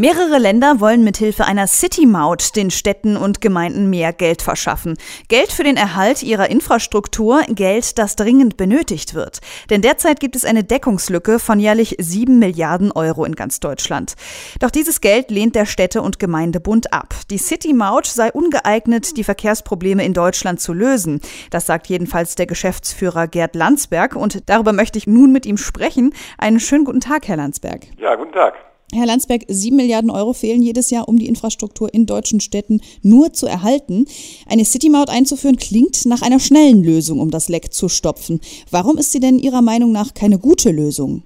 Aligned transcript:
Mehrere 0.00 0.38
Länder 0.38 0.78
wollen 0.78 1.02
mithilfe 1.02 1.44
einer 1.44 1.66
City-Maut 1.66 2.54
den 2.54 2.70
Städten 2.70 3.16
und 3.16 3.40
Gemeinden 3.40 3.90
mehr 3.90 4.12
Geld 4.12 4.42
verschaffen. 4.42 4.96
Geld 5.26 5.50
für 5.50 5.64
den 5.64 5.76
Erhalt 5.76 6.22
ihrer 6.22 6.48
Infrastruktur, 6.48 7.42
Geld, 7.48 7.98
das 7.98 8.14
dringend 8.14 8.56
benötigt 8.56 9.14
wird. 9.14 9.40
Denn 9.70 9.82
derzeit 9.82 10.20
gibt 10.20 10.36
es 10.36 10.44
eine 10.44 10.62
Deckungslücke 10.62 11.40
von 11.40 11.58
jährlich 11.58 11.96
sieben 11.98 12.38
Milliarden 12.38 12.92
Euro 12.92 13.24
in 13.24 13.34
ganz 13.34 13.58
Deutschland. 13.58 14.14
Doch 14.60 14.70
dieses 14.70 15.00
Geld 15.00 15.32
lehnt 15.32 15.56
der 15.56 15.66
Städte- 15.66 16.02
und 16.02 16.20
Gemeindebund 16.20 16.92
ab. 16.92 17.16
Die 17.28 17.38
City-Maut 17.38 18.06
sei 18.06 18.30
ungeeignet, 18.30 19.16
die 19.16 19.24
Verkehrsprobleme 19.24 20.04
in 20.04 20.14
Deutschland 20.14 20.60
zu 20.60 20.74
lösen. 20.74 21.20
Das 21.50 21.66
sagt 21.66 21.88
jedenfalls 21.88 22.36
der 22.36 22.46
Geschäftsführer 22.46 23.26
Gerd 23.26 23.56
Landsberg. 23.56 24.14
Und 24.14 24.48
darüber 24.48 24.72
möchte 24.72 24.96
ich 24.96 25.08
nun 25.08 25.32
mit 25.32 25.44
ihm 25.44 25.56
sprechen. 25.56 26.14
Einen 26.38 26.60
schönen 26.60 26.84
guten 26.84 27.00
Tag, 27.00 27.26
Herr 27.26 27.36
Landsberg. 27.36 27.80
Ja, 27.96 28.14
guten 28.14 28.30
Tag. 28.30 28.67
Herr 28.92 29.04
Landsberg, 29.04 29.44
sieben 29.48 29.76
Milliarden 29.76 30.10
Euro 30.10 30.32
fehlen 30.32 30.62
jedes 30.62 30.88
Jahr, 30.88 31.08
um 31.08 31.18
die 31.18 31.26
Infrastruktur 31.26 31.92
in 31.92 32.06
deutschen 32.06 32.40
Städten 32.40 32.80
nur 33.02 33.34
zu 33.34 33.46
erhalten. 33.46 34.06
Eine 34.46 34.64
City-Maut 34.64 35.10
einzuführen 35.10 35.56
klingt 35.56 36.06
nach 36.06 36.22
einer 36.22 36.40
schnellen 36.40 36.82
Lösung, 36.82 37.20
um 37.20 37.30
das 37.30 37.50
Leck 37.50 37.74
zu 37.74 37.90
stopfen. 37.90 38.40
Warum 38.70 38.96
ist 38.96 39.12
sie 39.12 39.20
denn 39.20 39.38
Ihrer 39.38 39.60
Meinung 39.60 39.92
nach 39.92 40.14
keine 40.14 40.38
gute 40.38 40.70
Lösung? 40.70 41.22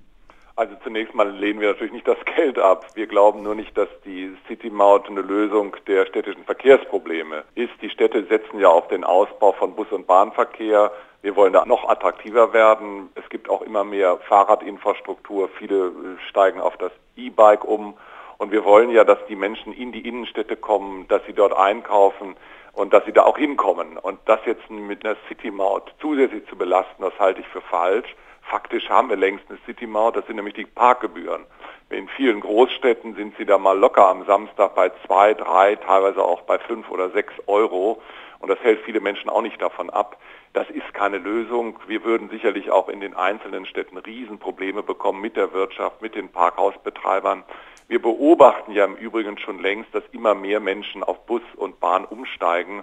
Also 0.54 0.74
zunächst 0.82 1.14
mal 1.14 1.30
lehnen 1.30 1.60
wir 1.60 1.68
natürlich 1.68 1.92
nicht 1.92 2.06
das 2.06 2.18
Geld 2.36 2.58
ab. 2.58 2.86
Wir 2.94 3.06
glauben 3.06 3.42
nur 3.42 3.54
nicht, 3.54 3.76
dass 3.76 3.88
die 4.04 4.36
City-Maut 4.48 5.08
eine 5.08 5.22
Lösung 5.22 5.76
der 5.86 6.06
städtischen 6.06 6.44
Verkehrsprobleme 6.44 7.44
ist. 7.54 7.72
Die 7.80 7.90
Städte 7.90 8.24
setzen 8.24 8.60
ja 8.60 8.68
auf 8.68 8.88
den 8.88 9.04
Ausbau 9.04 9.52
von 9.52 9.74
Bus- 9.74 9.92
und 9.92 10.06
Bahnverkehr. 10.06 10.92
Wir 11.22 11.36
wollen 11.36 11.52
da 11.52 11.64
noch 11.64 11.88
attraktiver 11.88 12.52
werden. 12.52 13.10
Es 13.14 13.28
gibt 13.30 13.48
auch 13.48 13.62
immer 13.62 13.84
mehr 13.84 14.18
Fahrradinfrastruktur. 14.28 15.48
Viele 15.58 15.92
steigen 16.28 16.60
auf 16.60 16.76
das 16.76 16.92
E-Bike 17.16 17.64
um. 17.64 17.94
Und 18.38 18.50
wir 18.50 18.64
wollen 18.64 18.90
ja, 18.90 19.04
dass 19.04 19.24
die 19.28 19.36
Menschen 19.36 19.72
in 19.72 19.92
die 19.92 20.06
Innenstädte 20.06 20.56
kommen, 20.56 21.06
dass 21.08 21.24
sie 21.26 21.32
dort 21.32 21.56
einkaufen 21.56 22.36
und 22.72 22.92
dass 22.92 23.04
sie 23.04 23.12
da 23.12 23.22
auch 23.22 23.38
hinkommen. 23.38 23.96
Und 23.98 24.18
das 24.26 24.40
jetzt 24.46 24.68
mit 24.68 25.04
einer 25.04 25.16
City-Maut 25.28 25.94
zusätzlich 26.00 26.46
zu 26.48 26.56
belasten, 26.56 27.02
das 27.02 27.16
halte 27.18 27.40
ich 27.40 27.46
für 27.48 27.60
falsch. 27.60 28.16
Faktisch 28.52 28.90
haben 28.90 29.08
wir 29.08 29.16
längst 29.16 29.46
eine 29.48 29.58
City-Maut, 29.64 30.14
das 30.14 30.26
sind 30.26 30.36
nämlich 30.36 30.52
die 30.52 30.66
Parkgebühren. 30.66 31.46
In 31.88 32.06
vielen 32.06 32.40
Großstädten 32.40 33.14
sind 33.14 33.34
sie 33.38 33.46
da 33.46 33.56
mal 33.56 33.78
locker 33.78 34.06
am 34.06 34.26
Samstag 34.26 34.74
bei 34.74 34.92
zwei, 35.06 35.32
drei, 35.32 35.76
teilweise 35.76 36.22
auch 36.22 36.42
bei 36.42 36.58
fünf 36.58 36.90
oder 36.90 37.08
sechs 37.12 37.32
Euro. 37.46 38.02
Und 38.40 38.50
das 38.50 38.58
hält 38.60 38.82
viele 38.84 39.00
Menschen 39.00 39.30
auch 39.30 39.40
nicht 39.40 39.62
davon 39.62 39.88
ab. 39.88 40.18
Das 40.52 40.68
ist 40.68 40.92
keine 40.92 41.16
Lösung. 41.16 41.78
Wir 41.86 42.04
würden 42.04 42.28
sicherlich 42.28 42.70
auch 42.70 42.90
in 42.90 43.00
den 43.00 43.16
einzelnen 43.16 43.64
Städten 43.64 43.96
Riesenprobleme 43.96 44.82
bekommen 44.82 45.22
mit 45.22 45.34
der 45.38 45.54
Wirtschaft, 45.54 46.02
mit 46.02 46.14
den 46.14 46.28
Parkhausbetreibern. 46.28 47.44
Wir 47.88 48.02
beobachten 48.02 48.72
ja 48.72 48.84
im 48.84 48.96
Übrigen 48.96 49.38
schon 49.38 49.60
längst, 49.60 49.94
dass 49.94 50.04
immer 50.12 50.34
mehr 50.34 50.60
Menschen 50.60 51.02
auf 51.02 51.24
Bus 51.24 51.42
und 51.56 51.80
Bahn 51.80 52.04
umsteigen. 52.04 52.82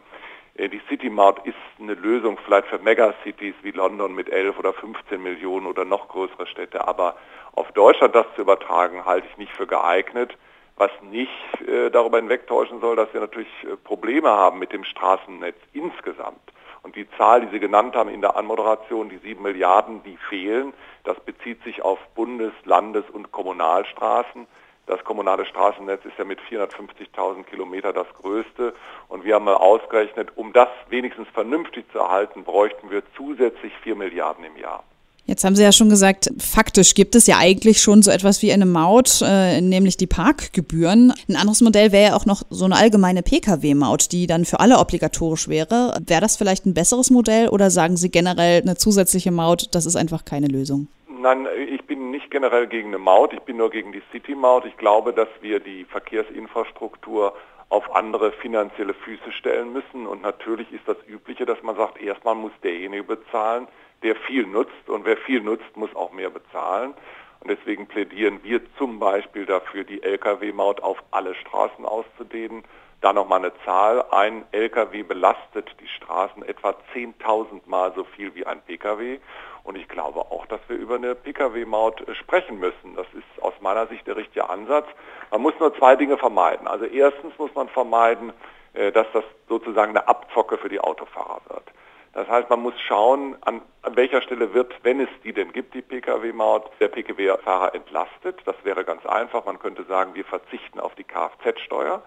Äh, 0.60 0.70
die 0.70 0.82
City 0.90 1.10
Maut 1.10 1.46
ist 1.46 1.56
eine 1.80 1.94
Lösung 1.94 2.38
vielleicht 2.46 2.68
für 2.68 2.80
Megacities 2.80 3.56
wie 3.64 3.72
London 3.72 4.14
mit 4.14 4.30
11 4.30 4.60
oder 4.60 4.74
15 4.74 5.22
Millionen 5.22 5.66
oder 5.66 5.86
noch 5.86 6.10
größere 6.10 6.46
Städte, 6.48 6.88
aber 6.88 7.16
auf 7.54 7.72
Deutschland 7.72 8.14
das 8.14 8.26
zu 8.36 8.42
übertragen, 8.42 9.06
halte 9.06 9.28
ich 9.32 9.38
nicht 9.38 9.52
für 9.54 9.68
geeignet 9.68 10.38
was 10.80 10.92
nicht 11.02 11.30
äh, 11.68 11.92
darüber 11.92 12.18
hinwegtäuschen 12.18 12.80
soll, 12.80 12.96
dass 12.96 13.14
wir 13.14 13.20
natürlich 13.20 13.50
äh, 13.64 13.76
Probleme 13.76 14.30
haben 14.30 14.60
mit 14.60 14.72
dem 14.72 14.86
Straßennetz 14.86 15.58
insgesamt. 15.74 16.40
Und 16.82 16.96
die 16.96 17.08
Zahl, 17.18 17.42
die 17.42 17.52
Sie 17.52 17.60
genannt 17.60 17.96
haben 17.96 18.10
in 18.10 18.22
der 18.22 18.38
Anmoderation, 18.38 19.10
die 19.10 19.18
sieben 19.18 19.44
Milliarden, 19.44 20.02
die 20.04 20.18
fehlen, 20.30 20.74
das 21.04 21.20
bezieht 21.20 21.62
sich 21.64 21.82
auf 21.82 22.00
Bundes-, 22.16 22.54
Landes- 22.64 23.10
und 23.12 23.34
Kommunalstraßen. 23.34 24.48
Das 24.90 25.04
kommunale 25.04 25.46
Straßennetz 25.46 26.04
ist 26.04 26.18
ja 26.18 26.26
mit 26.26 26.40
450.000 26.50 27.44
Kilometer 27.44 27.94
das 27.94 28.08
größte. 28.20 28.74
Und 29.08 29.24
wir 29.24 29.36
haben 29.36 29.46
mal 29.46 29.54
ausgerechnet, 29.54 30.30
um 30.36 30.52
das 30.52 30.68
wenigstens 30.90 31.28
vernünftig 31.32 31.86
zu 31.92 32.00
erhalten, 32.00 32.44
bräuchten 32.44 32.90
wir 32.90 33.04
zusätzlich 33.16 33.72
vier 33.84 33.96
Milliarden 33.96 34.44
im 34.46 34.58
Jahr. 34.58 34.84
Jetzt 35.28 35.44
haben 35.44 35.56
Sie 35.56 35.62
ja 35.62 35.72
schon 35.72 35.90
gesagt, 35.92 36.32
faktisch 36.40 36.96
gibt 36.96 37.14
es 37.14 37.28
ja 37.28 37.38
eigentlich 37.38 37.84
schon 37.84 38.02
so 38.02 38.10
etwas 38.10 38.42
wie 38.42 38.52
eine 38.52 38.66
Maut, 38.66 39.22
äh, 39.22 39.62
nämlich 39.62 39.96
die 39.96 40.08
Parkgebühren. 40.08 41.14
Ein 41.28 41.36
anderes 41.36 41.62
Modell 41.62 41.92
wäre 41.92 42.10
ja 42.10 42.16
auch 42.16 42.26
noch 42.26 42.42
so 42.50 42.66
eine 42.66 42.76
allgemeine 42.76 43.22
Pkw-Maut, 43.22 44.12
die 44.12 44.26
dann 44.26 44.44
für 44.44 44.60
alle 44.60 44.80
obligatorisch 44.80 45.48
wäre. 45.48 46.02
Wäre 46.04 46.22
das 46.22 46.36
vielleicht 46.36 46.66
ein 46.66 46.74
besseres 46.74 47.12
Modell 47.12 47.50
oder 47.50 47.70
sagen 47.70 47.96
Sie 47.96 48.10
generell 48.10 48.64
eine 48.64 48.76
zusätzliche 48.76 49.30
Maut, 49.30 49.68
das 49.76 49.86
ist 49.86 49.98
einfach 49.98 50.26
keine 50.26 50.48
Lösung? 50.48 50.88
Nein, 51.22 51.50
ich 51.68 51.84
bin 51.84 52.12
nicht 52.12 52.32
generell 52.32 52.66
gegen 52.68 52.90
eine 52.90 52.98
Maut, 52.98 53.34
ich 53.34 53.42
bin 53.42 53.58
nur 53.58 53.70
gegen 53.70 53.92
die 53.92 54.02
City-Maut. 54.10 54.64
Ich 54.64 54.78
glaube, 54.78 55.12
dass 55.12 55.28
wir 55.42 55.60
die 55.60 55.84
Verkehrsinfrastruktur 55.84 57.36
auf 57.68 57.94
andere 57.94 58.32
finanzielle 58.32 58.94
Füße 58.94 59.34
stellen 59.34 59.74
müssen. 59.74 60.08
Und 60.08 60.22
natürlich 60.22 60.72
ist 60.72 60.88
das 60.88 60.96
Übliche, 61.08 61.46
dass 61.46 61.62
man 61.62 61.76
sagt, 61.76 62.02
erstmal 62.02 62.36
muss 62.36 62.54
derjenige 62.64 63.04
bezahlen, 63.04 63.68
der 64.02 64.16
viel 64.16 64.48
nutzt 64.48 64.88
und 64.88 65.04
wer 65.04 65.18
viel 65.18 65.42
nutzt, 65.42 65.76
muss 65.76 65.94
auch 65.94 66.14
mehr 66.14 66.30
bezahlen. 66.30 66.94
Und 67.42 67.50
deswegen 67.50 67.88
plädieren 67.88 68.44
wir 68.44 68.62
zum 68.78 69.00
Beispiel 69.00 69.46
dafür, 69.46 69.84
die 69.84 70.04
Lkw-Maut 70.04 70.82
auf 70.82 70.98
alle 71.12 71.36
Straßen 71.36 71.86
auszudehnen. 71.86 72.64
Da 73.02 73.14
nochmal 73.14 73.40
eine 73.40 73.54
Zahl. 73.64 74.04
Ein 74.12 74.44
Lkw 74.52 75.04
belastet 75.04 75.74
die 75.80 75.88
Straßen 75.88 76.44
etwa 76.44 76.76
10.000 76.94 77.62
Mal 77.66 77.94
so 77.96 78.04
viel 78.04 78.36
wie 78.36 78.46
ein 78.46 78.62
Pkw. 78.62 79.20
Und 79.64 79.78
ich 79.78 79.88
glaube 79.88 80.20
auch, 80.20 80.46
dass 80.48 80.60
wir 80.68 80.76
über 80.76 80.96
eine 80.96 81.16
Pkw-Maut 81.16 82.04
sprechen 82.20 82.60
müssen. 82.60 82.96
Das 82.96 83.08
ist 83.14 83.42
aus 83.42 83.54
meiner 83.62 83.88
Sicht 83.88 84.06
der 84.06 84.18
richtige 84.18 84.50
Ansatz. 84.50 84.88
Man 85.32 85.42
muss 85.42 85.54
nur 85.60 85.74
zwei 85.78 85.96
Dinge 85.96 86.18
vermeiden. 86.18 86.68
Also 86.68 86.86
erstens 86.86 87.38
muss 87.38 87.54
man 87.56 87.70
vermeiden, 87.70 88.34
äh, 88.74 88.92
dass 88.92 89.08
das 89.14 89.24
sozusagen 89.48 89.92
eine 89.92 90.08
Abzocke 90.08 90.58
für 90.58 90.70
die 90.70 90.80
Autofahrer 90.80 91.42
wird. 91.48 91.69
Das 92.14 92.28
heißt, 92.28 92.50
man 92.50 92.62
muss 92.62 92.74
schauen, 92.82 93.38
an, 93.42 93.62
an 93.84 93.96
welcher 93.96 94.22
Stelle 94.22 94.54
wird, 94.54 94.74
wenn 94.84 95.00
es 95.00 95.10
die 95.24 95.34
denn 95.34 95.54
gibt, 95.54 95.74
die 95.74 95.82
Pkw-Maut, 95.82 96.72
der 96.80 96.88
Pkw-Fahrer 96.88 97.76
entlastet. 97.76 98.42
Das 98.46 98.56
wäre 98.64 98.84
ganz 98.84 99.06
einfach. 99.06 99.46
Man 99.46 99.60
könnte 99.60 99.84
sagen, 99.84 100.16
wir 100.16 100.26
verzichten 100.26 100.80
auf 100.80 100.96
die 100.96 101.04
Kfz-Steuer. 101.04 102.02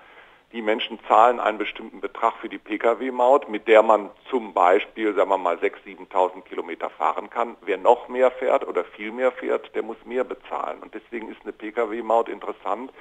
Die 0.53 0.61
Menschen 0.61 0.99
zahlen 1.09 1.41
einen 1.41 1.57
bestimmten 1.57 2.03
Betrag 2.03 2.35
für 2.35 2.49
die 2.49 2.59
Pkw-Maut, 2.59 3.49
mit 3.49 3.69
der 3.69 3.83
man 3.83 4.11
zum 4.29 4.53
Beispiel, 4.53 5.15
sagen 5.15 5.31
wir 5.31 5.39
mal, 5.39 5.57
6.000, 5.57 6.11
7.000 6.11 6.43
Kilometer 6.43 6.91
fahren 6.91 7.31
kann. 7.31 7.57
Wer 7.63 7.79
noch 7.79 8.09
mehr 8.09 8.31
fährt 8.31 8.67
oder 8.69 8.85
viel 8.85 9.13
mehr 9.13 9.33
fährt, 9.33 9.75
der 9.75 9.83
muss 9.83 9.97
mehr 10.05 10.25
bezahlen. 10.25 10.81
Und 10.83 10.93
deswegen 10.95 11.31
ist 11.31 11.41
eine 11.43 11.53
Pkw-Maut 11.53 12.29
interessant, 12.29 12.93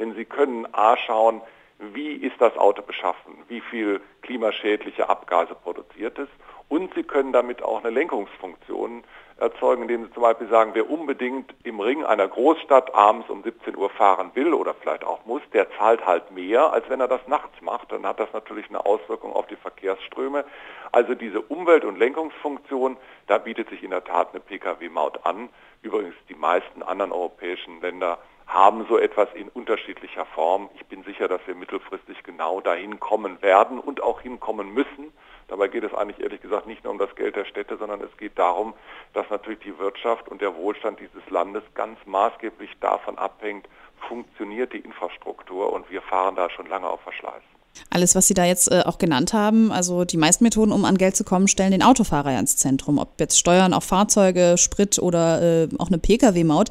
denn 0.00 0.14
Sie 0.14 0.24
können 0.24 0.66
A 0.72 0.96
schauen, 0.96 1.42
wie 1.78 2.14
ist 2.14 2.40
das 2.40 2.56
Auto 2.56 2.82
beschaffen, 2.82 3.34
wie 3.48 3.60
viel 3.60 4.00
klimaschädliche 4.22 5.08
Abgase 5.08 5.54
produziert 5.54 6.18
es 6.18 6.28
und 6.68 6.94
Sie 6.94 7.04
können 7.04 7.32
damit 7.32 7.62
auch 7.62 7.80
eine 7.80 7.90
Lenkungsfunktion 7.90 9.04
erzeugen, 9.38 9.82
indem 9.82 10.06
Sie 10.06 10.12
zum 10.12 10.22
Beispiel 10.22 10.48
sagen, 10.48 10.70
wer 10.74 10.90
unbedingt 10.90 11.54
im 11.62 11.78
Ring 11.78 12.04
einer 12.04 12.26
Großstadt 12.26 12.94
abends 12.94 13.28
um 13.28 13.42
17 13.42 13.76
Uhr 13.76 13.90
fahren 13.90 14.30
will 14.34 14.52
oder 14.52 14.74
vielleicht 14.74 15.04
auch 15.04 15.24
muss, 15.26 15.42
der 15.52 15.70
zahlt 15.72 16.04
halt 16.06 16.30
mehr, 16.32 16.72
als 16.72 16.88
wenn 16.88 17.00
er 17.00 17.08
das 17.08 17.20
nachts 17.28 17.60
macht. 17.60 17.92
Dann 17.92 18.06
hat 18.06 18.18
das 18.18 18.32
natürlich 18.32 18.68
eine 18.68 18.84
Auswirkung 18.84 19.32
auf 19.32 19.46
die 19.46 19.56
Verkehrsströme. 19.56 20.44
Also 20.90 21.14
diese 21.14 21.40
Umwelt- 21.40 21.84
und 21.84 21.98
Lenkungsfunktion, 21.98 22.96
da 23.26 23.38
bietet 23.38 23.68
sich 23.68 23.82
in 23.84 23.90
der 23.90 24.04
Tat 24.04 24.30
eine 24.30 24.40
Pkw-Maut 24.40 25.24
an. 25.24 25.50
Übrigens 25.82 26.14
die 26.28 26.34
meisten 26.34 26.82
anderen 26.82 27.12
europäischen 27.12 27.80
Länder 27.80 28.18
haben 28.46 28.86
so 28.88 28.98
etwas 28.98 29.28
in 29.34 29.48
unterschiedlicher 29.48 30.24
Form. 30.26 30.70
Ich 30.76 30.86
bin 30.86 31.02
sicher, 31.02 31.28
dass 31.28 31.40
wir 31.46 31.54
mittelfristig 31.54 32.22
genau 32.22 32.60
dahin 32.60 33.00
kommen 33.00 33.42
werden 33.42 33.78
und 33.78 34.02
auch 34.02 34.20
hinkommen 34.20 34.72
müssen. 34.72 35.12
Dabei 35.48 35.68
geht 35.68 35.84
es 35.84 35.94
eigentlich 35.94 36.20
ehrlich 36.20 36.40
gesagt 36.40 36.66
nicht 36.66 36.84
nur 36.84 36.92
um 36.92 36.98
das 36.98 37.14
Geld 37.14 37.36
der 37.36 37.44
Städte, 37.44 37.76
sondern 37.76 38.00
es 38.00 38.16
geht 38.16 38.38
darum, 38.38 38.74
dass 39.12 39.28
natürlich 39.30 39.60
die 39.60 39.78
Wirtschaft 39.78 40.28
und 40.28 40.40
der 40.40 40.56
Wohlstand 40.56 40.98
dieses 41.00 41.28
Landes 41.30 41.62
ganz 41.74 41.98
maßgeblich 42.04 42.78
davon 42.80 43.18
abhängt, 43.18 43.68
funktioniert 44.08 44.72
die 44.72 44.80
Infrastruktur 44.80 45.72
und 45.72 45.90
wir 45.90 46.02
fahren 46.02 46.36
da 46.36 46.50
schon 46.50 46.66
lange 46.66 46.88
auf 46.88 47.00
Verschleiß. 47.00 47.42
Alles, 47.90 48.14
was 48.14 48.26
Sie 48.26 48.34
da 48.34 48.44
jetzt 48.44 48.70
äh, 48.70 48.82
auch 48.84 48.98
genannt 48.98 49.32
haben, 49.32 49.72
also 49.72 50.04
die 50.04 50.16
meisten 50.16 50.44
Methoden, 50.44 50.72
um 50.72 50.84
an 50.84 50.98
Geld 50.98 51.16
zu 51.16 51.24
kommen, 51.24 51.48
stellen 51.48 51.70
den 51.70 51.82
Autofahrer 51.82 52.32
ja 52.32 52.38
ins 52.38 52.56
Zentrum. 52.56 52.98
Ob 52.98 53.20
jetzt 53.20 53.38
Steuern 53.38 53.72
auf 53.72 53.84
Fahrzeuge, 53.84 54.56
Sprit 54.58 54.98
oder 54.98 55.42
äh, 55.42 55.68
auch 55.78 55.88
eine 55.88 55.98
Pkw-Maut. 55.98 56.70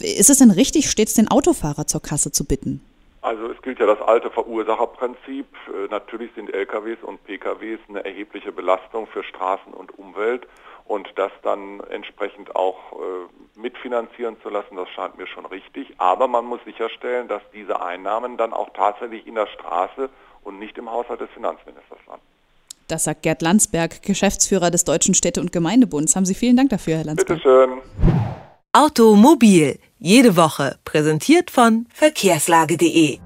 Ist 0.00 0.30
es 0.30 0.38
denn 0.38 0.50
richtig, 0.50 0.90
stets 0.90 1.14
den 1.14 1.30
Autofahrer 1.30 1.86
zur 1.86 2.02
Kasse 2.02 2.32
zu 2.32 2.44
bitten? 2.44 2.80
Also 3.22 3.48
es 3.48 3.62
gilt 3.62 3.78
ja 3.78 3.86
das 3.86 4.02
alte 4.02 4.30
Verursacherprinzip. 4.30 5.46
Äh, 5.68 5.88
natürlich 5.90 6.30
sind 6.34 6.52
LKWs 6.52 6.98
und 7.02 7.24
PKWs 7.24 7.80
eine 7.88 8.04
erhebliche 8.04 8.52
Belastung 8.52 9.06
für 9.06 9.22
Straßen 9.22 9.72
und 9.72 9.98
Umwelt 9.98 10.46
und 10.86 11.08
das 11.16 11.32
dann 11.42 11.80
entsprechend 11.90 12.54
auch 12.54 12.76
äh, 12.92 13.58
mitfinanzieren 13.58 14.36
zu 14.42 14.50
lassen, 14.50 14.76
das 14.76 14.88
scheint 14.90 15.16
mir 15.16 15.26
schon 15.26 15.46
richtig. 15.46 15.94
Aber 15.98 16.28
man 16.28 16.44
muss 16.44 16.60
sicherstellen, 16.64 17.28
dass 17.28 17.42
diese 17.54 17.80
Einnahmen 17.80 18.36
dann 18.36 18.52
auch 18.52 18.70
tatsächlich 18.74 19.26
in 19.26 19.36
der 19.36 19.46
Straße 19.46 20.10
und 20.44 20.58
nicht 20.58 20.78
im 20.78 20.90
Haushalt 20.90 21.20
des 21.20 21.30
Finanzministers 21.30 21.98
landen. 22.06 22.24
Das 22.88 23.04
sagt 23.04 23.22
Gerd 23.22 23.42
Landsberg, 23.42 24.02
Geschäftsführer 24.02 24.70
des 24.70 24.84
Deutschen 24.84 25.14
Städte- 25.14 25.40
und 25.40 25.52
Gemeindebunds. 25.52 26.16
Haben 26.16 26.26
Sie 26.26 26.34
vielen 26.34 26.56
Dank 26.56 26.70
dafür, 26.70 26.98
Herr 26.98 27.04
Landsberg. 27.04 27.38
Bitte 27.38 27.42
schön. 27.42 27.80
Automobil, 28.72 29.78
jede 29.98 30.36
Woche, 30.36 30.78
präsentiert 30.84 31.50
von 31.50 31.86
verkehrslage.de. 31.94 33.20